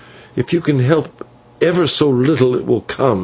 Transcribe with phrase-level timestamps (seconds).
[0.35, 1.23] "If you can help
[1.61, 3.19] ever so little, it will come!"